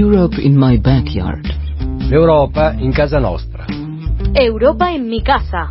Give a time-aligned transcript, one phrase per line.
[0.00, 1.44] Europe in my backyard.
[2.08, 3.66] L'Europa in casa nostra.
[4.32, 5.68] Europa in mi casa.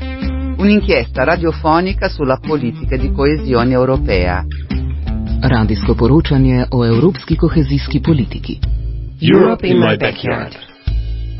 [0.55, 4.45] Un'inchiesta radiofonica sulla politica di coesione europea.
[5.41, 8.59] Radijsko poročanje o evropski kohezijski politiki.
[9.19, 10.53] Europe in my backyard.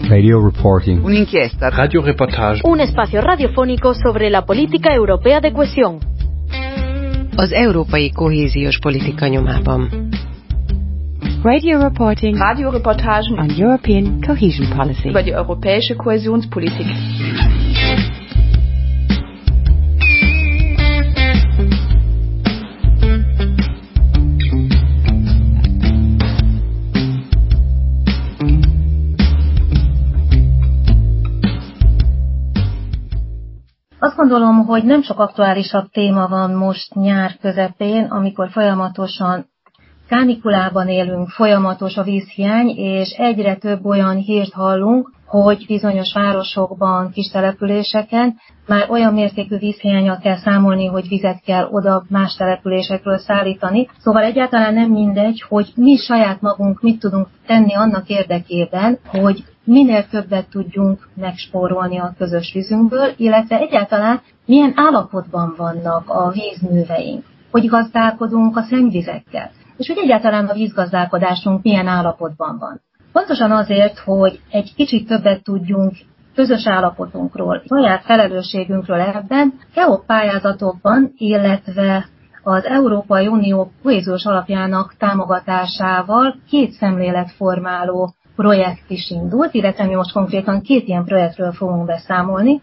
[0.10, 1.04] Radio reporting.
[1.04, 2.62] Un'inchiesta Radioreportage.
[2.64, 6.00] Un espacio radiofónico sobre la política europea de cohesión.
[7.36, 10.10] Az európai kohéziós politika nyomában.
[11.42, 15.08] Radio reporting Radioreportagen on European cohesion policy.
[15.10, 16.86] über die europäische Kohäsionspolitik.
[34.00, 39.46] Azt gondolom, hogy nem sok aktuálisabb téma van most nyár közepén, amikor folyamatosan
[40.10, 47.32] kánikulában élünk, folyamatos a vízhiány, és egyre több olyan hírt hallunk, hogy bizonyos városokban, kis
[47.32, 48.38] településeken
[48.68, 53.88] már olyan mértékű vízhiányal kell számolni, hogy vizet kell oda más településekről szállítani.
[53.98, 60.08] Szóval egyáltalán nem mindegy, hogy mi saját magunk mit tudunk tenni annak érdekében, hogy minél
[60.08, 68.58] többet tudjunk megspórolni a közös vízünkből, illetve egyáltalán milyen állapotban vannak a vízműveink, hogy gazdálkodunk
[68.58, 72.82] a szennyvizekkel, és hogy egyáltalán a vízgazdálkodásunk milyen állapotban van.
[73.12, 75.94] Pontosan azért, hogy egy kicsit többet tudjunk
[76.36, 82.06] közös állapotunkról, saját felelősségünkről ebben, KEOP pályázatokban, illetve
[82.44, 90.62] az Európai Unió kohéziós alapjának támogatásával két szemléletformáló projekt is indult, illetve mi most konkrétan
[90.62, 92.62] két ilyen projektről fogunk beszámolni.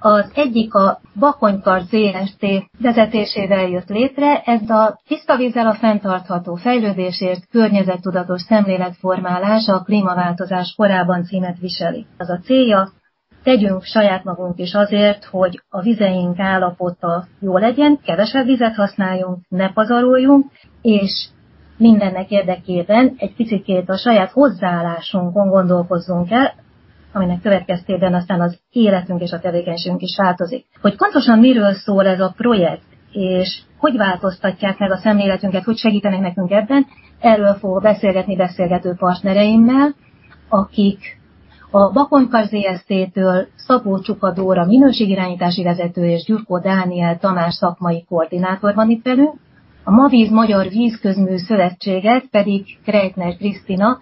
[0.00, 2.46] Az egyik a Bakonykar ZST
[2.80, 11.24] vezetésével jött létre, ez a tiszta vízzel a fenntartható fejlődésért környezettudatos szemléletformálás a klímaváltozás korában
[11.24, 12.06] címet viseli.
[12.18, 12.88] Az a célja,
[13.42, 19.72] tegyünk saját magunk is azért, hogy a vizeink állapota jó legyen, kevesebb vizet használjunk, ne
[19.72, 20.50] pazaroljunk,
[20.82, 21.28] és
[21.76, 26.54] mindennek érdekében egy picit a saját hozzáállásunkon gondolkozzunk el,
[27.12, 30.66] aminek következtében aztán az életünk és a tevékenységünk is változik.
[30.80, 36.20] Hogy pontosan miről szól ez a projekt, és hogy változtatják meg a szemléletünket, hogy segítenek
[36.20, 36.86] nekünk ebben,
[37.20, 39.94] erről fogok beszélgetni beszélgető partnereimmel,
[40.48, 41.18] akik
[41.70, 48.90] a Bakonykar ZST-től Szabó Csuka Dóra minőségirányítási vezető és Gyurkó Dániel Tamás szakmai koordinátor van
[48.90, 49.34] itt velünk,
[49.84, 53.98] a Mavíz Magyar Vízközmű Szövetséget pedig Krejtner Krisztina,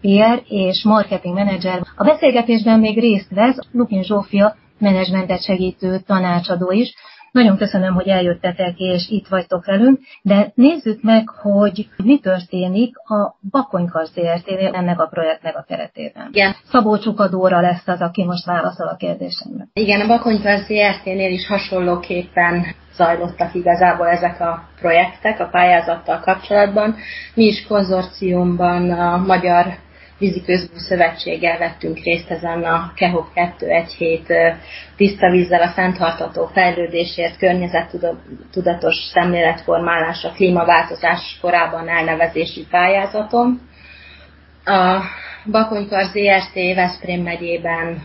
[0.00, 1.82] PR és marketing menedzser.
[1.96, 6.94] A beszélgetésben még részt vesz Lukin Zsófia, menedzsmentet segítő tanácsadó is.
[7.32, 13.36] Nagyon köszönöm, hogy eljöttetek és itt vagytok velünk, de nézzük meg, hogy mi történik a
[13.50, 16.28] Bakonykar ZRT-nél ennek a projektnek a keretében.
[16.32, 16.56] Igen.
[16.70, 19.68] Szabó Csukadóra lesz az, aki most válaszol a kérdésemre.
[19.72, 26.94] Igen, a Bakonykar ZRT-nél is hasonlóképpen zajlottak igazából ezek a projektek a pályázattal kapcsolatban.
[27.34, 29.66] Mi is konzorciumban a Magyar
[30.20, 34.32] Víziközbú Szövetséggel vettünk részt ezen a KEHOP 217
[34.96, 43.60] tiszta vízzel a fenntartató fejlődésért, környezettudatos szemléletformálás a klímaváltozás korában elnevezésű pályázaton.
[44.64, 45.00] A
[45.50, 48.02] Bakonykar ZRT Veszprém megyében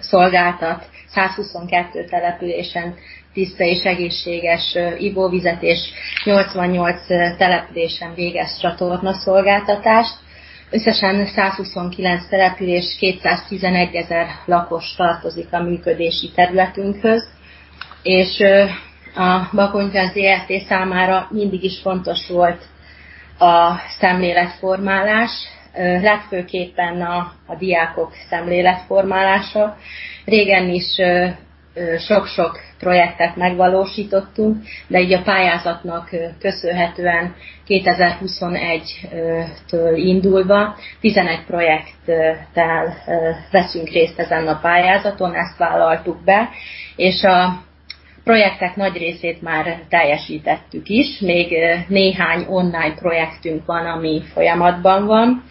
[0.00, 2.94] szolgáltat 122 településen
[3.32, 5.78] tiszta és egészséges ivóvizet, és
[6.24, 10.20] 88 településen végez csatorna szolgáltatást.
[10.74, 17.28] Összesen 129 település, 211 ezer lakos tartozik a működési területünkhöz,
[18.02, 18.40] és
[19.14, 22.62] a Bakonyka ZRT számára mindig is fontos volt
[23.38, 25.30] a szemléletformálás,
[26.00, 29.76] legfőképpen a, a diákok szemléletformálása.
[30.24, 30.96] Régen is
[31.98, 34.56] sok-sok projektet megvalósítottunk,
[34.86, 37.34] de így a pályázatnak köszönhetően
[37.68, 42.94] 2021-től indulva 11 projekttel
[43.50, 46.48] veszünk részt ezen a pályázaton, ezt vállaltuk be,
[46.96, 47.62] és a
[48.24, 51.54] projektek nagy részét már teljesítettük is, még
[51.88, 55.44] néhány online projektünk van, ami folyamatban van.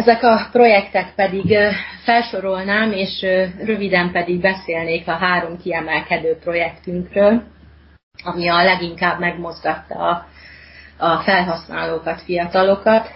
[0.00, 1.56] Ezek a projektek pedig
[2.04, 3.26] felsorolnám, és
[3.64, 7.42] röviden pedig beszélnék a három kiemelkedő projektünkről,
[8.24, 10.26] ami a leginkább megmozgatta a,
[11.06, 13.10] a felhasználókat, fiatalokat.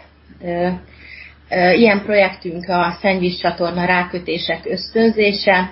[1.75, 5.71] Ilyen projektünk a szennyvízcsatorna rákötések ösztönzése,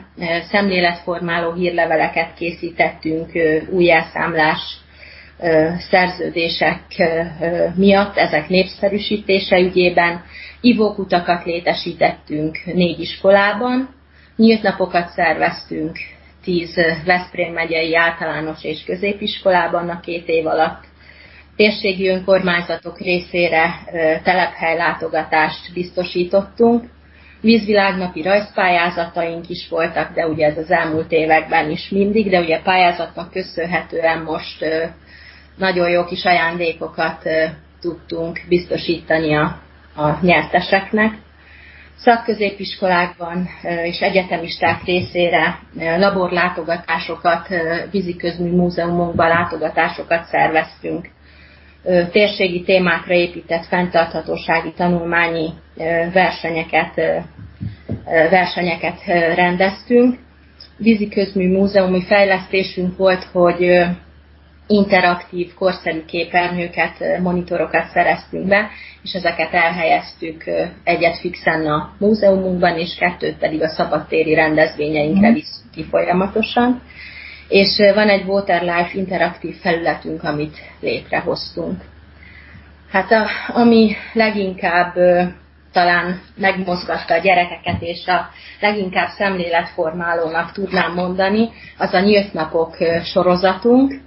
[0.50, 3.31] szemléletformáló hírleveleket készítettünk
[3.70, 4.61] újjászámlás
[5.91, 6.81] szerződések
[7.75, 10.25] miatt, ezek népszerűsítése ügyében,
[10.62, 13.88] ivókutakat létesítettünk négy iskolában,
[14.37, 15.99] nyílt napokat szerveztünk
[16.43, 16.75] tíz
[17.05, 20.85] Veszprém megyei általános és középiskolában a két év alatt,
[21.56, 23.75] térségi önkormányzatok részére
[24.23, 26.85] telephely látogatást biztosítottunk,
[27.41, 33.31] vízvilágnapi rajzpályázataink is voltak, de ugye ez az elmúlt években is mindig, de ugye pályázatnak
[33.31, 34.64] köszönhetően most
[35.56, 37.23] nagyon jó kis ajándékokat
[37.81, 39.62] tudtunk biztosítani a,
[39.94, 41.12] a nyerteseknek.
[41.96, 43.48] Szakközépiskolákban
[43.84, 45.58] és egyetemisták részére
[45.96, 47.48] laborlátogatásokat,
[47.90, 51.08] víziközmű múzeumokban látogatásokat szerveztünk.
[52.10, 55.48] Térségi témákra épített fenntarthatósági tanulmányi
[56.12, 56.94] versenyeket,
[58.30, 59.04] versenyeket
[59.34, 60.18] rendeztünk.
[60.76, 63.84] Víziközmű múzeumi fejlesztésünk volt, hogy
[64.67, 68.70] interaktív, korszerű képernyőket, monitorokat szereztünk be,
[69.03, 70.44] és ezeket elhelyeztük
[70.85, 75.32] egyet fixen a múzeumunkban, és kettőt pedig a szabadtéri rendezvényeinkre mm.
[75.32, 76.82] visszük ki folyamatosan.
[77.49, 81.81] És van egy Waterlife interaktív felületünk, amit létrehoztunk.
[82.91, 84.94] Hát a, ami leginkább
[85.73, 88.29] talán megmozgatta a gyerekeket, és a
[88.61, 91.49] leginkább szemléletformálónak tudnám mondani,
[91.79, 94.00] az a nyílt napok sorozatunk,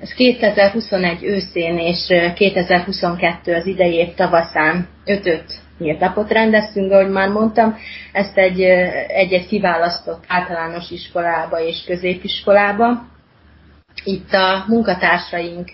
[0.00, 7.28] ez 2021 őszén és 2022 az idei év tavaszán ötöt nyílt napot rendeztünk, ahogy már
[7.28, 7.76] mondtam.
[8.12, 8.60] Ezt egy,
[9.08, 13.06] egy-egy kiválasztott általános iskolába és középiskolába.
[14.04, 15.68] Itt a munkatársaink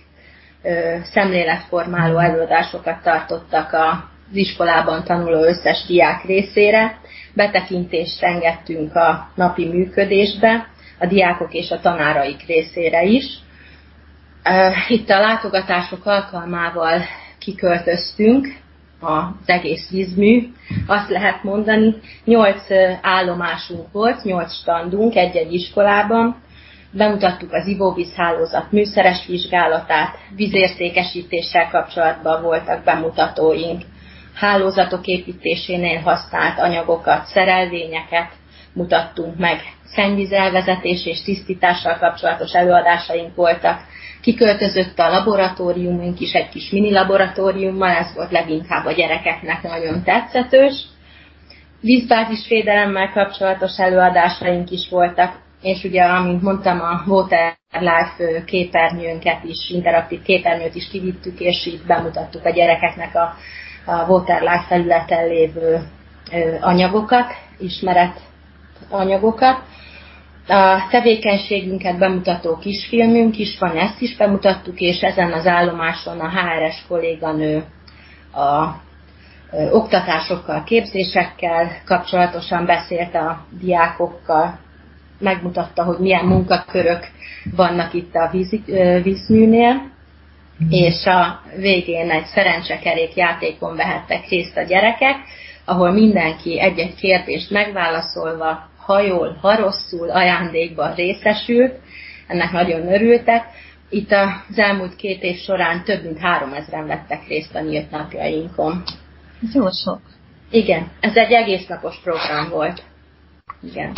[1.03, 6.99] szemléletformáló előadásokat tartottak az iskolában tanuló összes diák részére.
[7.35, 10.69] Betekintést engedtünk a napi működésbe,
[10.99, 13.25] a diákok és a tanáraik részére is
[14.89, 17.03] itt a látogatások alkalmával
[17.39, 18.47] kiköltöztünk
[19.01, 20.53] az egész vízmű,
[20.87, 21.95] azt lehet mondani,
[22.25, 22.63] nyolc
[23.01, 26.43] állomásunk volt, nyolc standunk egy-egy iskolában,
[26.91, 33.83] bemutattuk az ivóvízhálózat műszeres vizsgálatát, vízértékesítéssel kapcsolatban voltak bemutatóink,
[34.35, 38.31] hálózatok építésénél használt anyagokat, szerelvényeket
[38.73, 43.81] mutattunk meg, szennyvízelvezetés és tisztítással kapcsolatos előadásaink voltak,
[44.25, 50.75] Kiköltözött a laboratóriumunk is egy kis mini laboratóriummal, ez volt leginkább a gyerekeknek nagyon tetszetős.
[51.81, 60.23] Vízbázisvédelemmel kapcsolatos előadásaink is voltak, és ugye, amint mondtam, a Water Life képernyőnket is, interaktív
[60.23, 63.37] képernyőt is kivittük, és itt bemutattuk a gyerekeknek a,
[63.85, 65.89] a Water Life felületen lévő
[66.61, 68.21] anyagokat, ismeret
[68.91, 69.63] anyagokat.
[70.49, 76.85] A tevékenységünket bemutató kisfilmünk is van, ezt is bemutattuk, és ezen az állomáson a HRS
[76.89, 77.65] kolléganő
[78.33, 78.83] a
[79.71, 84.59] oktatásokkal, képzésekkel kapcsolatosan beszélt a diákokkal,
[85.19, 87.07] megmutatta, hogy milyen munkakörök
[87.57, 88.61] vannak itt a víz,
[89.03, 90.71] vízműnél, mm.
[90.71, 95.17] és a végén egy szerencsekerék játékon vehettek részt a gyerekek,
[95.65, 101.75] ahol mindenki egy-egy kérdést megválaszolva ha jól, ha rosszul ajándékban részesült,
[102.27, 103.45] ennek nagyon örültek.
[103.89, 108.83] Itt az elmúlt két év során több mint három ezeren vettek részt a nyílt napjainkon.
[109.43, 110.01] Ez jó sok.
[110.51, 112.83] Igen, ez egy egész napos program volt.
[113.63, 113.93] Igen.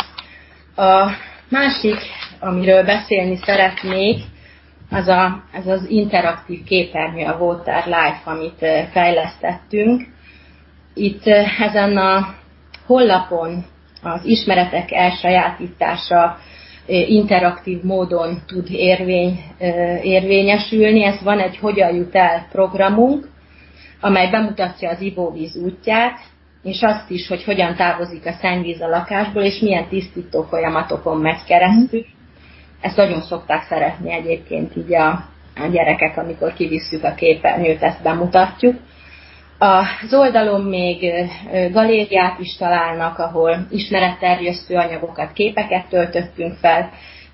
[0.75, 1.11] A
[1.49, 1.97] másik,
[2.39, 4.23] amiről beszélni szeretnék,
[4.89, 10.07] az a, ez az interaktív képernyő, a Water Life, amit fejlesztettünk.
[10.93, 11.25] Itt
[11.59, 12.35] ezen a
[12.85, 13.65] hollapon
[14.01, 16.37] az ismeretek elsajátítása
[16.87, 19.43] interaktív módon tud érvény,
[20.01, 21.03] érvényesülni.
[21.03, 23.29] Ez van egy Hogyan jut el programunk,
[24.01, 26.19] amely bemutatja az ivóvíz útját,
[26.63, 31.43] és azt is, hogy hogyan távozik a szennyvíz a lakásból, és milyen tisztító folyamatokon megy
[31.47, 32.05] keresztül.
[32.81, 35.09] Ezt nagyon szokták szeretni egyébként így a,
[35.55, 38.75] a gyerekek, amikor kivisszük a képernyőt, ezt bemutatjuk.
[39.59, 41.13] Az oldalon még
[41.71, 46.89] galériát is találnak, ahol ismeretterjesztő anyagokat, képeket töltöttünk fel,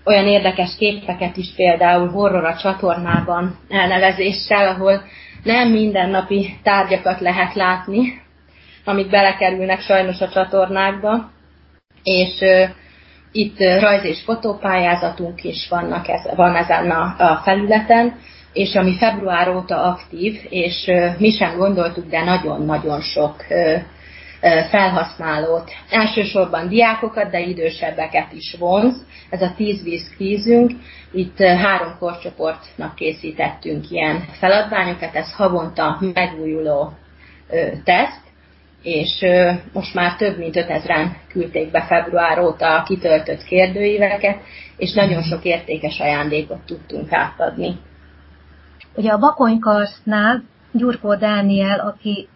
[0.06, 5.04] olyan érdekes képeket is például horror a csatornában elnevezéssel, ahol
[5.44, 8.22] nem mindennapi tárgyakat lehet látni,
[8.86, 11.32] amik belekerülnek sajnos a csatornákba,
[12.04, 12.70] és uh,
[13.32, 18.16] itt rajz- és fotópályázatunk is vannak, ez, van ezen a, a felületen,
[18.54, 23.46] és ami február óta aktív, és mi sem gondoltuk, de nagyon-nagyon sok
[24.70, 29.06] felhasználót, elsősorban diákokat, de idősebbeket is vonz.
[29.30, 30.72] Ez a 10 víz kvízünk,
[31.12, 36.92] itt három korcsoportnak készítettünk ilyen feladványokat, ez havonta megújuló
[37.84, 38.22] teszt,
[38.82, 39.26] és
[39.74, 44.38] most már több mint 5000-en küldték be február óta a kitöltött kérdőíveket,
[44.78, 47.76] és nagyon sok értékes ajándékot tudtunk átadni.
[48.96, 52.28] Ugye a Bakonykarsznál Gyurkó Dániel, aki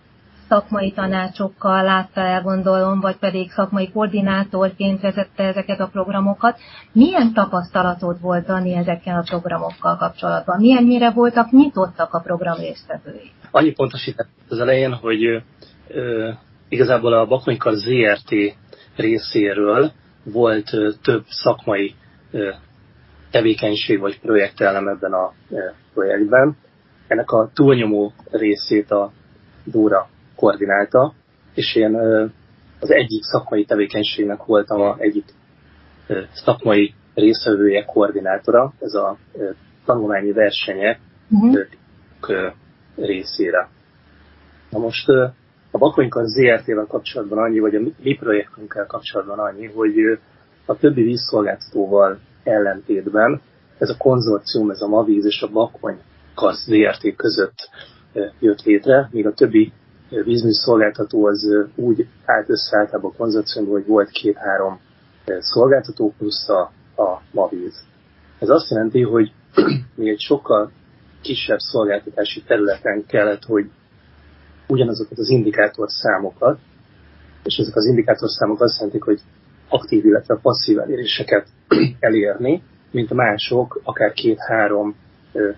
[0.48, 6.58] szakmai tanácsokkal látta el, gondolom, vagy pedig szakmai koordinátorként vezette ezeket a programokat.
[6.92, 10.60] Milyen tapasztalatod volt, Dani, ezekkel a programokkal kapcsolatban?
[10.60, 13.32] Milyen mire voltak nyitottak a program résztvevői?
[13.52, 15.44] Annyi pontosítás az elején, hogy
[15.88, 16.30] ö,
[16.70, 18.36] igazából a Bakonykar ZRT
[18.96, 19.92] részéről
[20.24, 21.96] volt ö, több szakmai
[22.32, 22.50] ö,
[23.38, 25.60] tevékenység vagy projektelem ebben a ö,
[25.94, 26.58] projektben.
[27.08, 29.12] Ennek a túlnyomó részét a
[29.64, 31.14] Dóra koordinálta,
[31.54, 31.96] és én
[32.80, 35.26] az egyik szakmai tevékenységnek voltam a egyik
[36.34, 39.18] szakmai részvevője, koordinátora, ez a
[39.86, 42.54] tanulmányi versenyek uh-huh.
[42.96, 43.70] részére.
[44.70, 45.10] Na most
[45.72, 50.20] a Bakonyka ZRT-vel kapcsolatban annyi, vagy a mi projektünkkel kapcsolatban annyi, hogy
[50.66, 53.42] a többi vízszolgáltatóval ellentétben
[53.78, 55.98] ez a konzorcium, ez a Mavíz és a Bakony
[56.36, 57.70] Karsz ZRT között
[58.40, 59.74] jött létre, míg a többi
[60.10, 64.80] vízmű szolgáltató az úgy állt össze általában a konzorciumban, hogy volt két-három
[65.40, 67.84] szolgáltató plusz a, a Mavíz.
[68.40, 69.32] Ez azt jelenti, hogy
[69.96, 70.72] mi egy sokkal
[71.22, 73.70] kisebb szolgáltatási területen kellett, hogy
[74.68, 76.60] ugyanazokat az indikátor számokat,
[77.44, 79.20] és ezek az indikátor számok azt jelentik, hogy
[79.70, 81.48] aktív, illetve passzív eléréseket
[82.00, 84.96] elérni, mint mások, akár két-három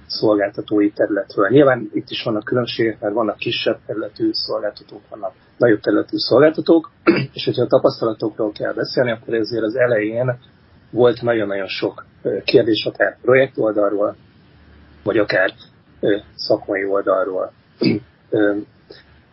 [0.06, 1.50] szolgáltatói területről.
[1.50, 6.92] Nyilván itt is vannak különbségek, mert vannak kisebb területű szolgáltatók, vannak nagyobb területű szolgáltatók,
[7.34, 10.38] és hogyha a tapasztalatokról kell beszélni, akkor ezért az elején
[10.92, 12.06] volt nagyon-nagyon sok
[12.44, 14.16] kérdés, akár projekt oldalról,
[15.04, 15.54] vagy akár
[16.36, 17.52] szakmai oldalról.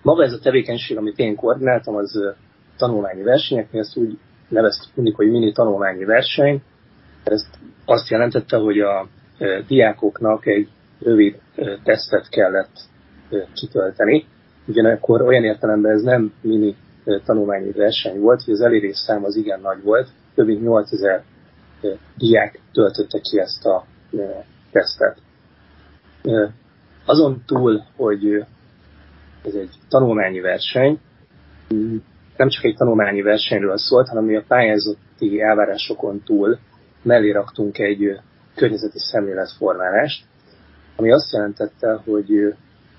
[0.02, 2.35] Maga ez a tevékenység, amit én koordináltam, az
[2.76, 6.62] tanulmányi versenyek, mi ezt úgy neveztük mindig, hogy mini tanulmányi verseny.
[7.24, 7.46] Ez
[7.84, 9.08] azt jelentette, hogy a
[9.66, 10.68] diákoknak egy
[11.02, 11.40] rövid
[11.84, 12.78] tesztet kellett
[13.54, 14.26] kitölteni.
[14.66, 16.76] Ugyanakkor olyan értelemben ez nem mini
[17.24, 21.22] tanulmányi verseny volt, hogy az elérés szám az igen nagy volt, több mint 8000
[22.16, 23.84] diák töltötte ki ezt a
[24.70, 25.18] tesztet.
[27.04, 28.44] Azon túl, hogy
[29.44, 30.98] ez egy tanulmányi verseny,
[32.37, 36.59] nem csak egy tanulmányi versenyről szólt, hanem mi a pályázati elvárásokon túl
[37.02, 38.21] mellé raktunk egy
[38.55, 40.25] környezeti szemléletformálást,
[40.97, 42.55] ami azt jelentette, hogy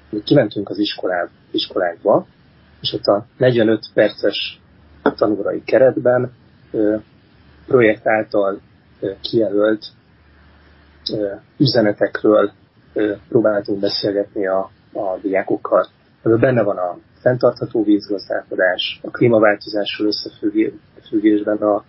[0.09, 2.25] mi kimentünk az iskolá, iskolákba,
[2.81, 4.61] és ott a 45 perces
[5.15, 6.31] tanulói keretben
[7.67, 8.59] projekt által
[9.21, 9.85] kijelölt
[11.57, 12.51] üzenetekről
[13.29, 15.87] próbáltunk beszélgetni a, a diákokkal.
[16.23, 21.83] Ebből benne van a fenntartható vízgazdálkodás, a klímaváltozással összefüggésben a,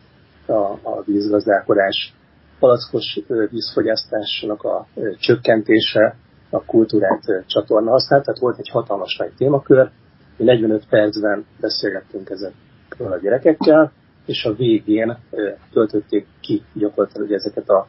[0.47, 2.15] a, a vízgazdálkodás,
[2.59, 3.19] palackos
[3.51, 4.87] vízfogyasztásnak a
[5.19, 6.17] csökkentése,
[6.51, 9.91] a kultúrát csatorna használt, tehát volt egy hatalmas nagy témakör,
[10.37, 13.93] mi 45 percben beszélgettünk ezekről a gyerekekkel,
[14.27, 15.17] és a végén
[15.73, 17.87] töltötték ki gyakorlatilag ezeket a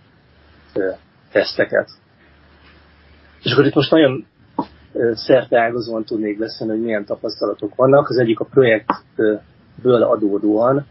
[1.32, 1.90] teszteket.
[3.44, 4.26] És akkor itt most nagyon
[5.14, 8.10] szerte ágazóan tudnék beszélni, hogy milyen tapasztalatok vannak.
[8.10, 10.86] Az egyik a projektből adódóan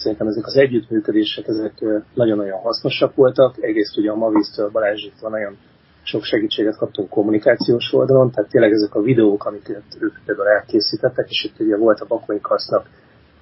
[0.00, 3.56] Szerintem ezek az együttműködések ezek nagyon-nagyon hasznosak voltak.
[3.60, 5.56] Egész ugye a Mavíztől Balázsiktól nagyon
[6.02, 11.44] sok segítséget kaptunk kommunikációs oldalon, tehát tényleg ezek a videók, amiket ők például elkészítettek, és
[11.44, 12.86] itt ugye volt a Bakonyi Kasznak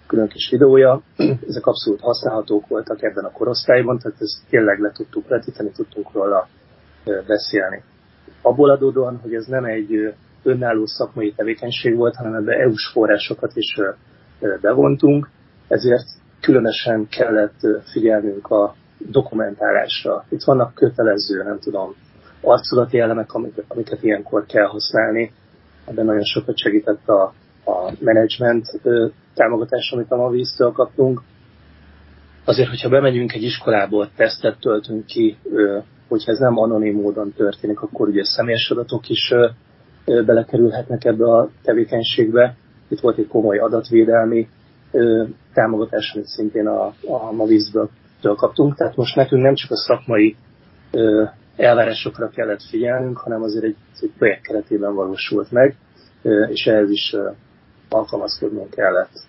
[0.07, 1.03] külön kis videója,
[1.49, 6.49] ezek abszolút használhatók voltak ebben a korosztályban, tehát ezt tényleg le tudtuk vetíteni, tudtunk róla
[7.27, 7.83] beszélni.
[8.42, 13.80] Abból adódóan, hogy ez nem egy önálló szakmai tevékenység volt, hanem ebbe EU-s forrásokat is
[14.61, 15.28] bevontunk,
[15.68, 16.07] ezért
[16.40, 17.61] különösen kellett
[17.92, 20.25] figyelnünk a dokumentálásra.
[20.28, 21.95] Itt vannak kötelező, nem tudom,
[22.40, 25.33] arculati elemek, amiket, amiket ilyenkor kell használni.
[25.85, 27.23] Ebben nagyon sokat segített a,
[27.64, 28.80] a menedzsment
[29.35, 31.23] támogatás, amit a Mavíztől kaptunk.
[32.45, 35.37] Azért, hogyha bemegyünk egy iskolából, tesztet töltünk ki,
[36.09, 39.35] hogyha ez nem anonim módon történik, akkor ugye személyes adatok is
[40.05, 42.57] belekerülhetnek ebbe a tevékenységbe.
[42.88, 44.49] Itt volt egy komoly adatvédelmi
[45.55, 47.88] támogatás, amit szintén a, a Mavízből
[48.21, 48.75] kaptunk.
[48.75, 50.37] Tehát most nekünk nem csak a szakmai
[51.57, 55.77] elvárásokra kellett figyelnünk, hanem azért egy, egy projekt keretében valósult meg,
[56.49, 57.17] és ehhez is
[57.88, 59.27] alkalmazkodnunk kellett.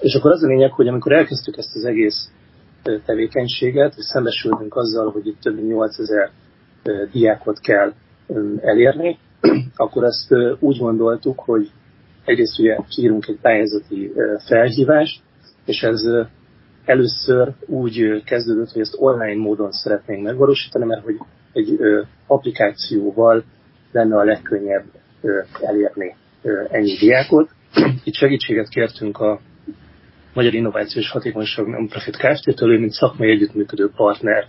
[0.00, 2.30] És akkor az a lényeg, hogy amikor elkezdtük ezt az egész
[3.04, 6.30] tevékenységet, és szembesültünk azzal, hogy itt több mint 8000
[7.12, 7.92] diákot kell
[8.60, 9.18] elérni,
[9.76, 11.70] akkor ezt úgy gondoltuk, hogy
[12.24, 14.12] egyrészt ugye kiírunk egy pályázati
[14.46, 15.22] felhívást,
[15.64, 16.00] és ez
[16.84, 21.16] először úgy kezdődött, hogy ezt online módon szeretnénk megvalósítani, mert hogy
[21.52, 21.78] egy
[22.26, 23.44] applikációval
[23.92, 24.84] lenne a legkönnyebb
[25.60, 26.16] elérni
[26.70, 27.50] ennyi diákot.
[28.04, 29.40] Itt segítséget kértünk a
[30.34, 34.44] Magyar Innovációs Hatékonyság Nonprofit Kft-től, ő mint szakmai együttműködő partner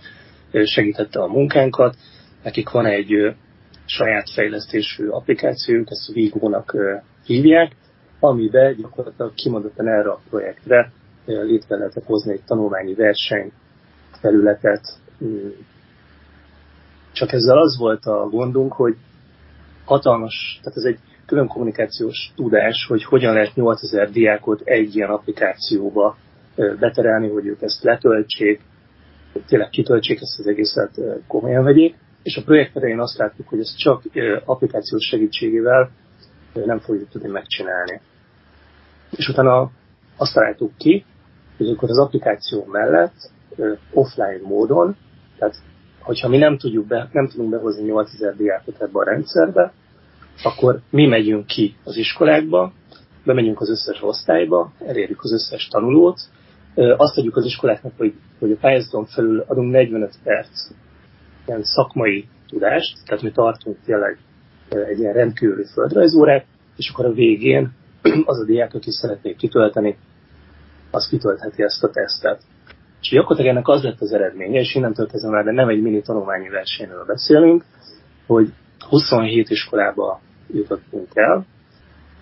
[0.64, 1.96] segítette a munkánkat.
[2.42, 3.34] Nekik van egy
[3.84, 6.76] saját fejlesztésű applikációjuk, ezt Vigo-nak
[7.24, 7.76] hívják,
[8.20, 10.92] amiben gyakorlatilag kimondottan erre a projektre
[11.26, 13.52] létre lehetett hozni egy tanulmányi verseny
[14.20, 14.98] területet.
[15.24, 15.48] Mm.
[17.12, 18.96] Csak ezzel az volt a gondunk, hogy
[19.84, 26.16] hatalmas, tehát ez egy külön kommunikációs tudás, hogy hogyan lehet 8000 diákot egy ilyen applikációba
[26.56, 28.60] beterelni, hogy ők ezt letöltsék,
[29.46, 31.94] tényleg kitöltsék ezt az egészet, komolyan vegyék.
[32.22, 34.02] És a projekt elején azt láttuk, hogy ezt csak
[34.44, 35.90] applikációs segítségével
[36.54, 38.00] nem fogjuk tudni megcsinálni.
[39.16, 39.70] És utána
[40.16, 41.04] azt találtuk ki,
[41.56, 43.30] hogy akkor az applikáció mellett
[43.92, 44.96] offline módon,
[45.38, 45.56] tehát
[46.00, 49.72] hogyha mi nem, tudjuk be, nem tudunk behozni 8000 diákot ebbe a rendszerbe,
[50.42, 52.72] akkor mi megyünk ki az iskolákba,
[53.24, 56.20] bemegyünk az összes osztályba, elérjük az összes tanulót,
[56.74, 60.70] azt adjuk az iskoláknak, hogy, hogy a pályázaton felül adunk 45 perc
[61.46, 64.18] ilyen szakmai tudást, tehát mi tartunk tényleg
[64.68, 67.72] egy ilyen rendkívüli földrajzórát, és akkor a végén
[68.24, 69.96] az a diák, aki szeretné kitölteni,
[70.90, 72.42] az kitöltheti ezt a tesztet.
[73.00, 76.02] És gyakorlatilag ennek az lett az eredménye, és innentől kezdve már de nem egy mini
[76.02, 77.64] tanulmányi versenyről beszélünk,
[78.26, 78.52] hogy
[78.88, 80.20] 27 iskolába
[80.52, 81.46] jutottunk el,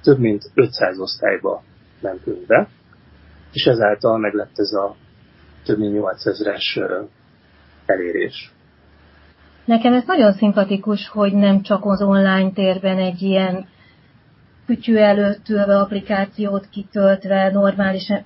[0.02, 1.62] több mint 500 osztályba
[2.00, 2.68] mentünk be,
[3.52, 4.96] és ezáltal meg lett ez a
[5.64, 6.98] több mint 8000-es
[7.86, 8.52] elérés.
[9.64, 13.66] Nekem ez nagyon szimpatikus, hogy nem csak az online térben egy ilyen
[14.66, 18.24] kütyű előtt ülve applikációt kitöltve normálisan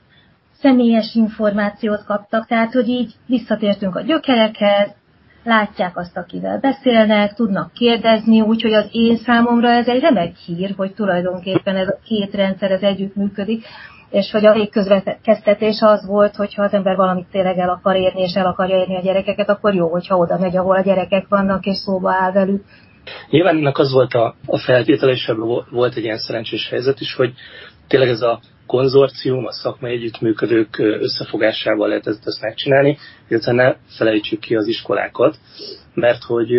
[0.60, 4.97] személyes információt kaptak, tehát hogy így visszatértünk a gyökerekhez,
[5.48, 10.94] látják azt, akivel beszélnek, tudnak kérdezni, úgyhogy az én számomra ez egy remek hír, hogy
[10.94, 13.64] tulajdonképpen ez a két rendszer ez együtt működik,
[14.10, 18.34] és hogy a végközvekeztetés az volt, hogyha az ember valamit tényleg el akar érni, és
[18.34, 21.76] el akarja érni a gyerekeket, akkor jó, hogyha oda megy, ahol a gyerekek vannak, és
[21.76, 22.64] szóba áll velük.
[23.30, 25.32] Nyilván az volt a, a feltétele, és
[25.70, 27.32] volt egy ilyen szerencsés helyzet is, hogy
[27.88, 34.40] tényleg ez a konzorcium, a szakmai együttműködők összefogásával lehet ezt, ezt megcsinálni, illetve ne felejtsük
[34.40, 35.36] ki az iskolákat,
[35.94, 36.52] mert hogy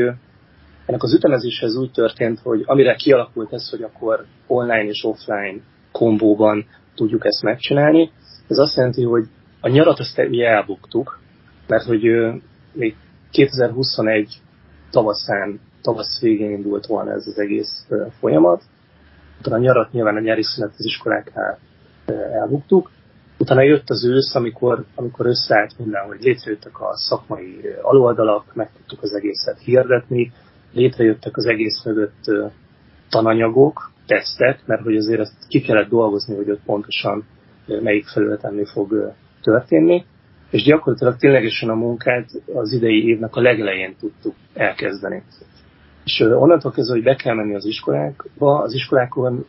[0.85, 5.59] ennek az ütemezéshez úgy történt, hogy amire kialakult ez, hogy akkor online és offline
[5.91, 8.11] kombóban tudjuk ezt megcsinálni,
[8.47, 9.23] ez azt jelenti, hogy
[9.61, 11.19] a nyarat azt elbuktuk,
[11.67, 12.01] mert hogy
[12.73, 12.95] még
[13.31, 14.33] 2021
[14.91, 17.87] tavaszán, tavasz végén indult volna ez az egész
[18.19, 18.63] folyamat.
[19.39, 21.59] Utána a nyarat nyilván a nyári szünet az iskoláknál
[22.11, 22.91] elbuktuk.
[23.37, 29.03] Utána jött az ősz, amikor, amikor összeállt minden, hogy létrejöttek a szakmai aloldalak, meg tudtuk
[29.03, 30.31] az egészet hirdetni,
[30.73, 32.31] létrejöttek az egész mögött
[33.09, 37.25] tananyagok, tesztek, mert hogy azért ezt ki kellett dolgozni, hogy ott pontosan
[37.65, 40.05] melyik felületen mi fog történni,
[40.49, 45.23] és gyakorlatilag ténylegesen a munkát az idei évnek a legelején tudtuk elkezdeni.
[46.03, 49.45] És onnantól kezdve, hogy be kell menni az iskolákba, az iskolákon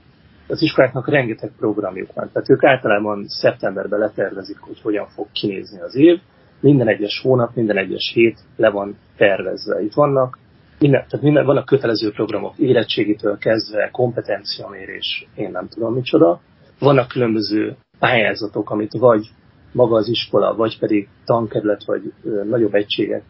[0.50, 2.30] az iskoláknak rengeteg programjuk van.
[2.32, 6.20] Tehát ők általában szeptemberben letervezik, hogy hogyan fog kinézni az év.
[6.60, 9.82] Minden egyes hónap, minden egyes hét le van tervezve.
[9.82, 10.38] Itt vannak
[10.78, 16.40] minden, tehát minden, vannak kötelező programok, érettségitől kezdve, kompetenciamérés, én nem tudom micsoda.
[16.78, 19.30] Vannak különböző pályázatok, amit vagy
[19.72, 23.22] maga az iskola, vagy pedig tankerület, vagy ö, nagyobb egységek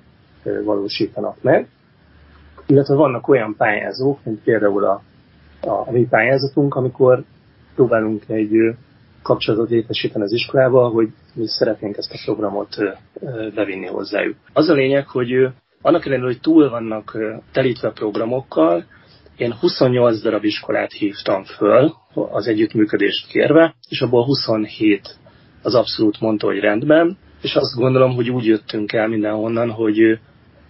[0.45, 1.69] ö, valósítanak meg.
[2.67, 5.03] Illetve vannak olyan pályázók, mint például a
[5.61, 7.25] a, mi pályázatunk, amikor
[7.75, 8.53] próbálunk egy
[9.23, 12.77] kapcsolatot létesíteni az iskolába, hogy mi szeretnénk ezt a programot
[13.55, 14.37] bevinni hozzájuk.
[14.53, 15.33] Az a lényeg, hogy
[15.83, 17.19] annak ellenére, hogy túl vannak
[17.53, 18.85] telítve programokkal,
[19.37, 25.17] én 28 darab iskolát hívtam föl az együttműködést kérve, és abból 27
[25.63, 29.99] az abszolút mondta, hogy rendben, és azt gondolom, hogy úgy jöttünk el mindenhonnan, hogy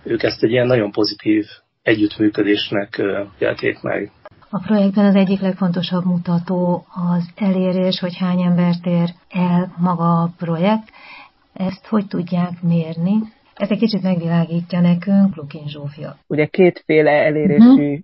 [0.05, 1.47] ők ezt egy ilyen nagyon pozitív
[1.83, 3.03] együttműködésnek
[3.39, 4.13] élték meg.
[4.53, 6.85] A projektben az egyik legfontosabb mutató
[7.15, 10.91] az elérés, hogy hány embert ér el maga a projekt.
[11.53, 13.13] Ezt hogy tudják mérni?
[13.55, 16.17] Ez egy kicsit megvilágítja nekünk Lukin Zsófia.
[16.27, 17.99] Ugye kétféle elérésű, uh-huh.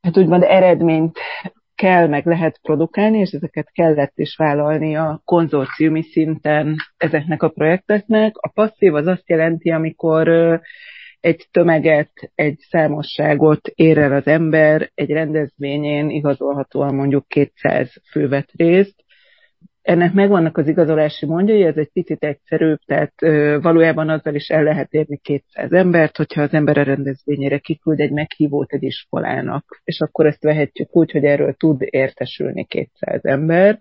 [0.00, 1.18] hát úgymond eredményt
[1.74, 8.36] kell, meg lehet produkálni, és ezeket kellett is vállalni a konzorciumi szinten ezeknek a projekteknek.
[8.36, 10.28] A passzív az azt jelenti, amikor
[11.22, 18.50] egy tömeget, egy számosságot ér el az ember, egy rendezvényén igazolhatóan mondjuk 200 fő vett
[18.56, 19.02] részt,
[19.82, 24.62] ennek megvannak az igazolási mondjai, ez egy picit egyszerűbb, tehát ö, valójában azzal is el
[24.62, 30.00] lehet érni 200 embert, hogyha az ember a rendezvényére kiküld egy meghívót egy iskolának, és
[30.00, 33.78] akkor ezt vehetjük úgy, hogy erről tud értesülni 200 ember.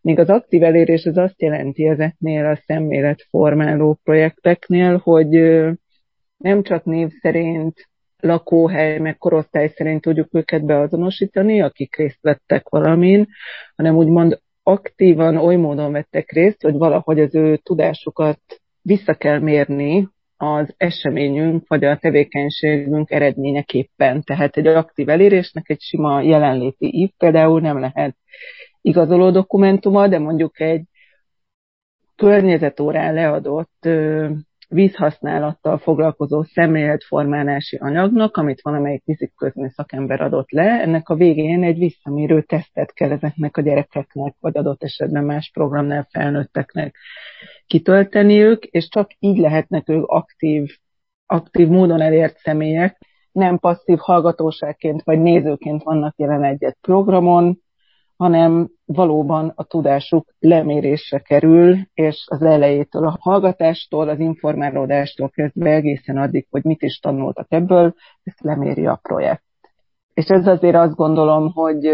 [0.00, 5.70] Míg az aktív elérés az azt jelenti ezeknél a szemléletformáló projekteknél, hogy ö,
[6.38, 7.88] nem csak név szerint
[8.20, 13.28] lakóhely, meg korosztály szerint tudjuk őket beazonosítani, akik részt vettek valamin,
[13.76, 18.40] hanem úgymond aktívan oly módon vettek részt, hogy valahogy az ő tudásukat
[18.82, 24.22] vissza kell mérni az eseményünk vagy a tevékenységünk eredményeképpen.
[24.22, 28.16] Tehát egy aktív elérésnek egy sima jelenléti ív például nem lehet
[28.80, 30.82] igazoló dokumentuma, de mondjuk egy
[32.16, 33.88] környezetórán leadott
[34.68, 40.80] vízhasználattal foglalkozó szemléletformálási anyagnak, amit valamelyik fizikközmű szakember adott le.
[40.80, 46.06] Ennek a végén egy visszamérő tesztet kell ezeknek a gyerekeknek, vagy adott esetben más programnál
[46.10, 46.96] felnőtteknek
[47.66, 50.70] kitölteniük, és csak így lehetnek ők aktív,
[51.26, 52.98] aktív módon elért személyek,
[53.32, 57.62] nem passzív hallgatóságként vagy nézőként vannak jelen egyet programon,
[58.18, 66.16] hanem valóban a tudásuk lemérésre kerül, és az elejétől a hallgatástól, az informálódástól kezdve egészen
[66.16, 69.42] addig, hogy mit is tanultak ebből, ezt leméri a projekt.
[70.14, 71.90] És ez azért azt gondolom, hogy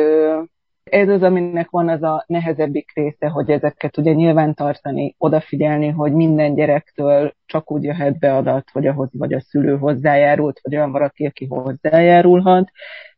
[0.85, 6.13] ez az, aminek van az a nehezebbik része, hogy ezeket ugye nyilván tartani, odafigyelni, hogy
[6.13, 10.93] minden gyerektől csak úgy jöhet be adat, hogy ahhoz vagy a szülő hozzájárult, vagy olyan
[10.93, 12.71] valaki, aki hozzájárulhat,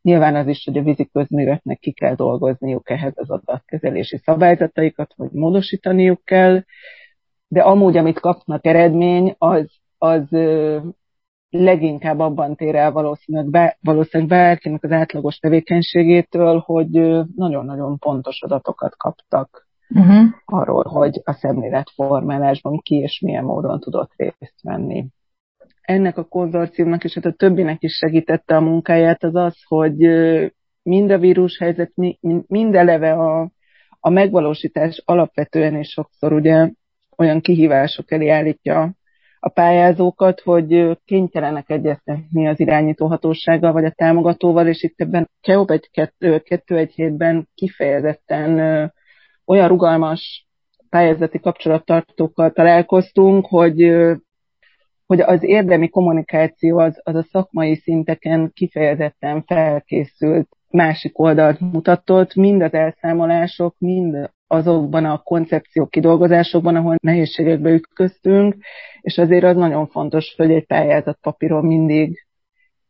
[0.07, 5.31] Nyilván az is, hogy a vízi közműveknek ki kell dolgozniuk ehhez az adatkezelési szabályzataikat, vagy
[5.31, 6.65] módosítaniuk kell,
[7.49, 10.23] de amúgy, amit kapnak eredmény, az, az
[11.63, 16.91] leginkább abban tér el valószínűleg, bár, valószínűleg bárkinek az átlagos tevékenységétől, hogy
[17.35, 20.27] nagyon-nagyon pontos adatokat kaptak uh-huh.
[20.45, 25.07] arról, hogy a szemléletformálásban ki és milyen módon tudott részt venni
[25.87, 29.97] ennek a konzorciumnak és hát a többinek is segítette a munkáját az az, hogy
[30.83, 31.93] mind a vírushelyzet,
[32.47, 33.51] mind eleve a,
[34.01, 36.71] a megvalósítás alapvetően és sokszor ugye
[37.17, 38.95] olyan kihívások elé állítja
[39.47, 45.31] a pályázókat, hogy kénytelenek egyeztetni az irányítóhatósággal vagy a támogatóval, és itt ebben
[46.77, 48.53] egy hétben kifejezetten
[49.45, 50.47] olyan rugalmas
[50.89, 53.93] pályázati kapcsolattartókkal találkoztunk, hogy
[55.07, 62.63] hogy az érdemi kommunikáció az, az a szakmai szinteken kifejezetten felkészült másik oldalt mutatott, mind
[62.63, 68.57] az elszámolások, mind azokban a koncepciók kidolgozásokban, ahol nehézségekbe ütköztünk,
[69.01, 72.27] és azért az nagyon fontos, hogy egy pályázat papíron mindig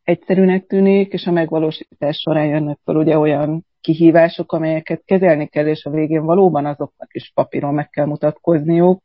[0.03, 5.85] egyszerűnek tűnik, és a megvalósítás során jönnek fel ugye olyan kihívások, amelyeket kezelni kell, és
[5.85, 9.03] a végén valóban azoknak is papíron meg kell mutatkozniuk,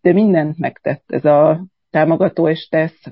[0.00, 3.02] de mindent megtett ez a támogató és tesz,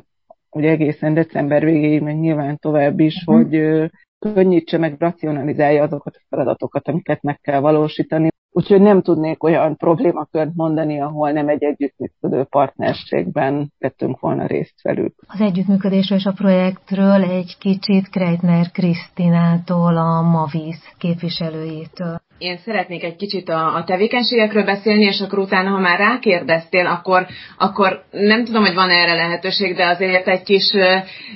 [0.50, 3.36] ugye egészen december végéig, meg nyilván tovább is, uh-huh.
[3.36, 8.28] hogy könnyítse meg, racionalizálja azokat a feladatokat, amiket meg kell valósítani.
[8.56, 15.14] Úgyhogy nem tudnék olyan problémakört mondani, ahol nem egy együttműködő partnerségben vettünk volna részt velük.
[15.26, 22.20] Az együttműködésről és a projektről egy kicsit Kreitner Krisztinától, a Mavis képviselőjétől.
[22.38, 27.26] Én szeretnék egy kicsit a, a tevékenységekről beszélni, és akkor utána, ha már rákérdeztél, akkor,
[27.58, 30.72] akkor nem tudom, hogy van erre lehetőség, de azért egy kis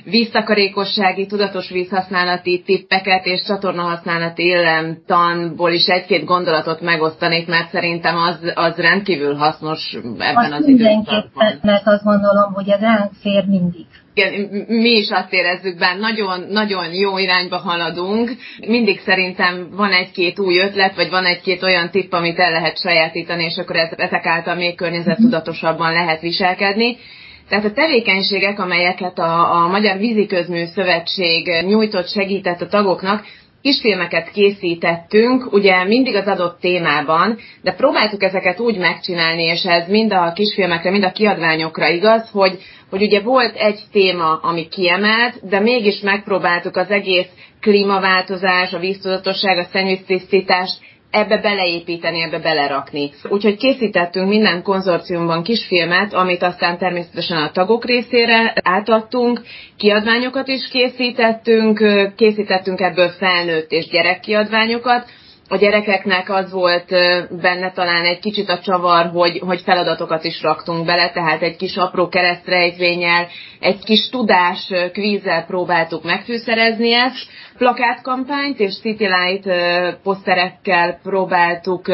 [0.03, 8.75] víztakarékossági, tudatos vízhasználati tippeket és csatornahasználati illemtanból is egy-két gondolatot megosztanék, mert szerintem az, az
[8.75, 11.59] rendkívül hasznos ebben azt az időszakban.
[11.61, 16.45] mert azt gondolom, hogy ez ránk fér mindig igen, mi is azt érezzük benne, nagyon,
[16.49, 18.31] nagyon jó irányba haladunk.
[18.67, 23.43] Mindig szerintem van egy-két új ötlet, vagy van egy-két olyan tipp, amit el lehet sajátítani,
[23.43, 26.97] és akkor ezek által még környezettudatosabban lehet viselkedni.
[27.49, 33.25] Tehát a tevékenységek, amelyeket a, a Magyar Víziközmű Szövetség nyújtott, segített a tagoknak,
[33.61, 40.13] kisfilmeket készítettünk, ugye mindig az adott témában, de próbáltuk ezeket úgy megcsinálni, és ez mind
[40.13, 42.57] a kisfilmekre, mind a kiadványokra igaz, hogy,
[42.89, 47.29] hogy ugye volt egy téma, ami kiemelt, de mégis megpróbáltuk az egész
[47.61, 50.79] klímaváltozás, a víztudatosság, a szennyvíztisztítást
[51.11, 53.11] ebbe beleépíteni, ebbe belerakni.
[53.29, 59.41] Úgyhogy készítettünk minden konzorciumban kisfilmet, amit aztán természetesen a tagok részére átadtunk,
[59.77, 61.83] kiadványokat is készítettünk,
[62.15, 65.05] készítettünk ebből felnőtt és gyerekkiadványokat,
[65.51, 66.89] a gyerekeknek az volt
[67.41, 71.75] benne talán egy kicsit a csavar, hogy, hogy feladatokat is raktunk bele, tehát egy kis
[71.75, 73.27] apró keresztrejtvényel,
[73.59, 77.27] egy kis tudás kvízzel próbáltuk megfűszerezni ezt.
[77.57, 79.49] Plakátkampányt és City Light
[80.03, 81.87] poszterekkel próbáltuk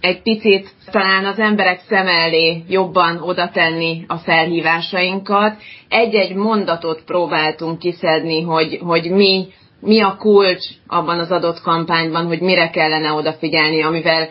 [0.00, 5.56] egy picit talán az emberek szem elé jobban oda tenni a felhívásainkat.
[5.88, 9.46] Egy-egy mondatot próbáltunk kiszedni, hogy, hogy mi
[9.80, 14.28] mi a kulcs abban az adott kampányban, hogy mire kellene odafigyelni, amivel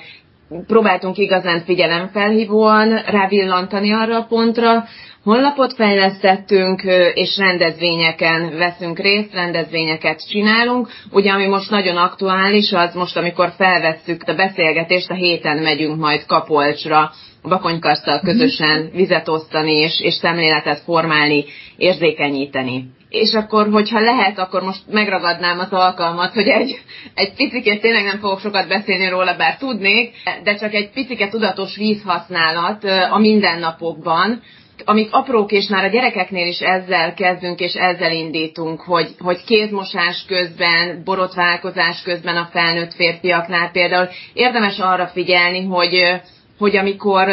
[0.68, 4.84] próbáltunk igazán figyelemfelhívóan rávillantani arra a pontra,
[5.24, 6.82] honlapot fejlesztettünk,
[7.14, 10.90] és rendezvényeken veszünk részt, rendezvényeket csinálunk.
[11.12, 16.26] Ugye, ami most nagyon aktuális, az most, amikor felvesszük a beszélgetést, a héten megyünk majd
[16.26, 17.12] Kapolcsra,
[17.44, 21.46] Bakonykarsztal közösen vizet osztani, és, és szemléletet formálni,
[21.78, 26.80] érzékenyíteni és akkor, hogyha lehet, akkor most megragadnám az alkalmat, hogy egy,
[27.14, 31.76] egy picikét tényleg nem fogok sokat beszélni róla, bár tudnék, de csak egy picike tudatos
[31.76, 34.42] vízhasználat a mindennapokban,
[34.86, 40.26] amik aprók, és már a gyerekeknél is ezzel kezdünk, és ezzel indítunk, hogy, hogy kézmosás
[40.28, 46.22] közben, borotválkozás közben a felnőtt férfiaknál például érdemes arra figyelni, hogy
[46.58, 47.28] hogy amikor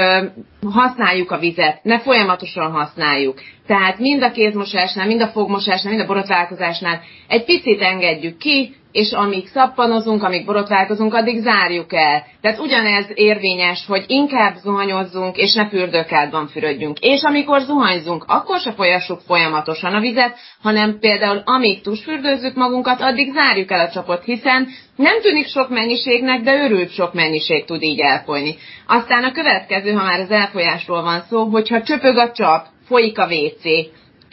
[0.70, 3.40] használjuk a vizet, ne folyamatosan használjuk.
[3.66, 9.12] Tehát mind a kézmosásnál, mind a fogmosásnál, mind a borotválkozásnál egy picit engedjük ki, és
[9.12, 12.24] amíg szappanozunk, amíg borotválkozunk, addig zárjuk el.
[12.40, 16.98] Tehát ugyanez érvényes, hogy inkább zuhanyozzunk, és ne fürdőkádban fürödjünk.
[17.00, 23.33] És amikor zuhanyzunk, akkor se folyassuk folyamatosan a vizet, hanem például amíg tusfürdőzzük magunkat, addig
[23.33, 28.00] zárjuk el a csapot, hiszen nem tűnik sok mennyiségnek, de örült sok mennyiség tud így
[28.00, 28.57] elfolyni.
[28.87, 33.26] Aztán a következő, ha már az elfolyásról van szó, hogyha csöpög a csap, folyik a
[33.26, 33.64] WC,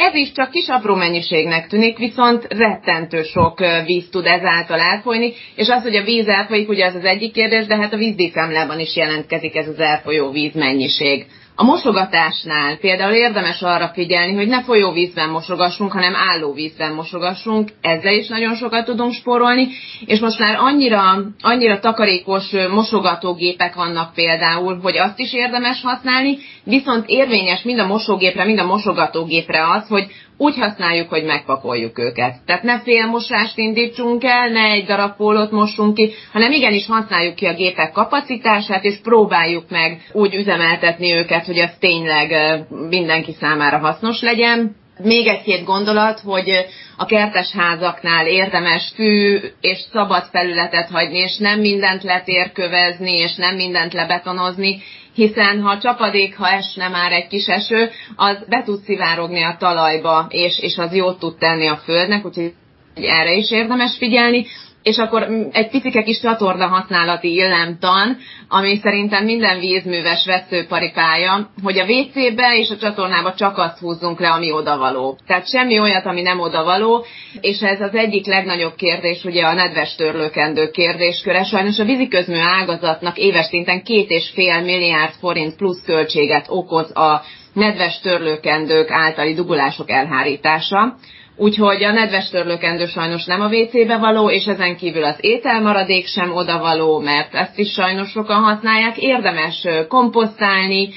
[0.08, 5.68] ez is csak kis apró mennyiségnek tűnik, viszont rettentő sok víz tud ezáltal elfolyni, és
[5.70, 8.96] az, hogy a víz elfolyik, ugye ez az egyik kérdés, de hát a vízdíszemlában is
[8.96, 11.26] jelentkezik ez az elfolyó víz mennyiség.
[11.56, 18.28] A mosogatásnál például érdemes arra figyelni, hogy ne folyóvízben mosogassunk, hanem állóvízben mosogassunk, ezzel is
[18.28, 19.68] nagyon sokat tudunk spórolni,
[20.06, 21.02] és most már annyira,
[21.42, 28.46] annyira takarékos mosogatógépek vannak például, hogy azt is érdemes használni, viszont érvényes mind a mosógépre,
[28.46, 30.06] mind a mosogatógépre az, hogy
[30.42, 32.36] úgy használjuk, hogy megpakoljuk őket.
[32.46, 37.46] Tehát ne félmosást indítsunk el, ne egy darab pólót mossunk ki, hanem igenis használjuk ki
[37.46, 44.22] a gépek kapacitását, és próbáljuk meg úgy üzemeltetni őket, hogy az tényleg mindenki számára hasznos
[44.22, 44.76] legyen.
[45.04, 46.66] Még egy-két gondolat, hogy
[46.98, 53.56] a kertes házaknál érdemes fű és szabad felületet hagyni, és nem mindent letérkövezni, és nem
[53.56, 54.82] mindent lebetonozni,
[55.14, 60.26] hiszen ha csapadék, ha esne már egy kis eső, az be tud szivárogni a talajba,
[60.30, 62.54] és, és az jót tud tenni a földnek, úgyhogy
[62.96, 64.46] erre is érdemes figyelni
[64.84, 68.18] és akkor egy picike kis csatorna használati illemtan,
[68.48, 74.30] ami szerintem minden vízműves veszőparipája, hogy a WC-be és a csatornába csak azt húzzunk le,
[74.30, 75.18] ami odavaló.
[75.28, 77.06] Tehát semmi olyat, ami nem odavaló,
[77.42, 81.44] és ez az egyik legnagyobb kérdés, ugye a nedves törlőkendő kérdésköre.
[81.44, 87.22] Sajnos a víziközmű ágazatnak éves szinten két és fél milliárd forint plusz költséget okoz a
[87.54, 90.96] nedves törlőkendők általi dugulások elhárítása
[91.36, 96.36] Úgyhogy a nedves törlőkendő sajnos nem a WC-be való, és ezen kívül az ételmaradék sem
[96.36, 98.98] oda való, mert ezt is sajnos sokan használják.
[98.98, 100.90] Érdemes komposztálni,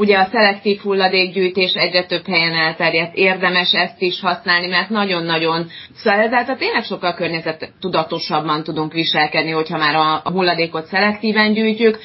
[0.00, 6.20] Ugye a szelektív hulladékgyűjtés egyre több helyen elterjedt, érdemes ezt is használni, mert nagyon-nagyon, szóval
[6.20, 11.98] ezáltal tényleg sokkal környezettudatosabban tudunk viselkedni, hogyha már a hulladékot szelektíven gyűjtjük.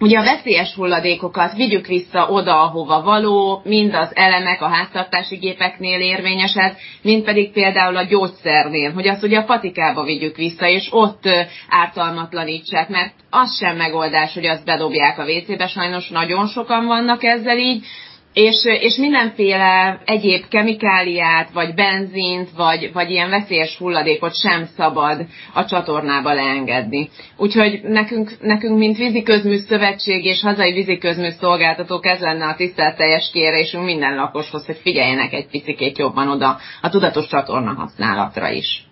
[0.00, 6.00] Ugye a veszélyes hulladékokat vigyük vissza oda, ahova való, mind az elemek a háztartási gépeknél
[6.00, 10.88] érvényes ez, mind pedig például a gyógyszernél, hogy azt ugye a patikába vigyük vissza, és
[10.90, 11.28] ott
[11.68, 17.58] ártalmatlanítsák, mert az sem megoldás, hogy azt bedobják a WC-be, sajnos nagyon sokan vannak ezzel
[17.58, 17.84] így,
[18.34, 25.64] és, és mindenféle egyéb kemikáliát, vagy benzint, vagy, vagy ilyen veszélyes hulladékot sem szabad a
[25.64, 27.08] csatornába leengedni.
[27.36, 33.84] Úgyhogy nekünk, nekünk mint víziközmű szövetség és hazai víziközmű szolgáltatók ez lenne a tisztelteljes kérésünk
[33.84, 38.86] minden lakoshoz, hogy figyeljenek egy picit jobban oda a tudatos csatorna használatra is.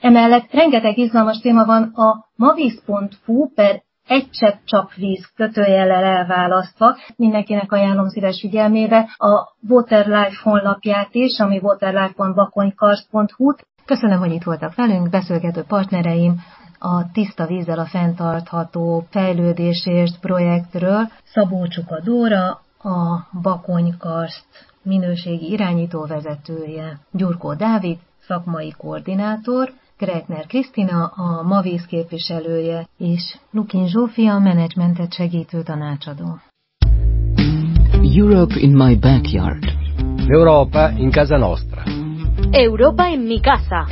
[0.00, 6.96] Emellett rengeteg izgalmas téma van a mavis.hu per egy csepp csak víz kötőjellel elválasztva.
[7.16, 13.52] Mindenkinek ajánlom szíves figyelmébe a Waterlife honlapját is, ami waterlife.bakonykars.hu.
[13.84, 16.34] Köszönöm, hogy itt voltak velünk, beszélgető partnereim,
[16.78, 24.46] a Tiszta Vízzel a fenntartható fejlődésért projektről, Szabó Csuka Dóra, a Bakonykarszt
[24.82, 34.34] minőségi irányító vezetője, Gyurkó Dávid, szakmai koordinátor, Gretner Krisztina, a Mavíz képviselője, és Lukin Zsófia,
[34.34, 36.24] a menedzsmentet segítő tanácsadó.
[38.16, 39.64] Europe in my backyard.
[40.26, 41.82] L'Europa in casa nostra.
[42.50, 43.86] Europa in mi casa.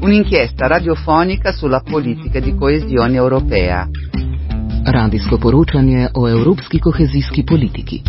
[0.00, 3.88] Un'inchiesta radiofonica sulla politica di coesione europea.
[4.84, 8.02] Radijsko poročanje o evropski kohezijski politiki.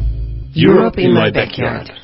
[0.55, 2.00] Europe in my backyard.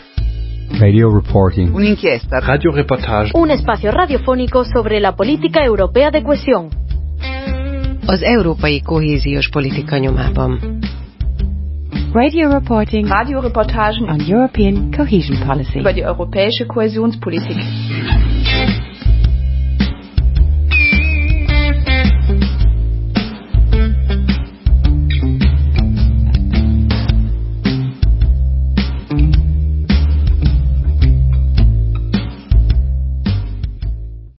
[0.71, 1.73] Radio reporting.
[1.73, 3.31] Un'inchiesta Radio reportage.
[3.33, 6.69] Un espacio radiofónico sobre la política europea de cohesión.
[8.05, 10.79] Az európai kohéziós politika nyomában.
[12.13, 15.79] Radio reporting Radioreportagen on European cohesion policy.
[15.79, 17.57] über die europäische Kohäsionspolitik.